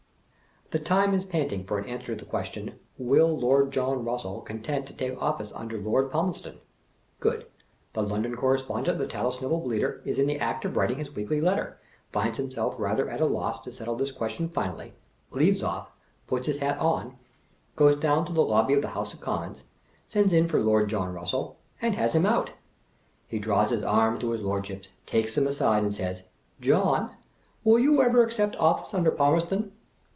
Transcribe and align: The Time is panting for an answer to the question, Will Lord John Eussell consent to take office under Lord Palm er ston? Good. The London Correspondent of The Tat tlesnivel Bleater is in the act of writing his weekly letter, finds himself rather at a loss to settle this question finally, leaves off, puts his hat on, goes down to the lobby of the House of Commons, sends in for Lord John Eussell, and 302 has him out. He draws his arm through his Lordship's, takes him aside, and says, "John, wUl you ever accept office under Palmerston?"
The 0.71 0.79
Time 0.79 1.13
is 1.13 1.25
panting 1.25 1.65
for 1.65 1.79
an 1.79 1.89
answer 1.89 2.15
to 2.15 2.23
the 2.23 2.31
question, 2.31 2.79
Will 2.97 3.37
Lord 3.37 3.71
John 3.73 4.05
Eussell 4.05 4.45
consent 4.45 4.85
to 4.87 4.93
take 4.93 5.21
office 5.21 5.51
under 5.51 5.77
Lord 5.77 6.09
Palm 6.09 6.29
er 6.29 6.33
ston? 6.33 6.59
Good. 7.19 7.45
The 7.91 8.01
London 8.01 8.37
Correspondent 8.37 8.87
of 8.87 8.97
The 8.97 9.05
Tat 9.05 9.25
tlesnivel 9.25 9.65
Bleater 9.65 9.99
is 10.05 10.17
in 10.17 10.27
the 10.27 10.39
act 10.39 10.63
of 10.63 10.77
writing 10.77 10.99
his 10.99 11.13
weekly 11.13 11.41
letter, 11.41 11.77
finds 12.13 12.37
himself 12.37 12.79
rather 12.79 13.09
at 13.09 13.19
a 13.19 13.25
loss 13.25 13.59
to 13.65 13.71
settle 13.73 13.97
this 13.97 14.13
question 14.13 14.47
finally, 14.47 14.93
leaves 15.31 15.61
off, 15.61 15.91
puts 16.25 16.47
his 16.47 16.59
hat 16.59 16.77
on, 16.77 17.17
goes 17.75 17.97
down 17.97 18.23
to 18.27 18.31
the 18.31 18.39
lobby 18.41 18.73
of 18.73 18.81
the 18.81 18.87
House 18.87 19.13
of 19.13 19.19
Commons, 19.19 19.65
sends 20.07 20.31
in 20.31 20.47
for 20.47 20.61
Lord 20.63 20.87
John 20.87 21.13
Eussell, 21.13 21.57
and 21.81 21.95
302 21.95 21.97
has 21.97 22.15
him 22.15 22.25
out. 22.25 22.51
He 23.27 23.39
draws 23.39 23.71
his 23.71 23.83
arm 23.83 24.19
through 24.21 24.29
his 24.29 24.41
Lordship's, 24.41 24.87
takes 25.05 25.37
him 25.37 25.47
aside, 25.47 25.83
and 25.83 25.93
says, 25.93 26.23
"John, 26.61 27.13
wUl 27.65 27.77
you 27.77 28.01
ever 28.01 28.23
accept 28.23 28.55
office 28.55 28.93
under 28.93 29.11
Palmerston?" 29.11 29.73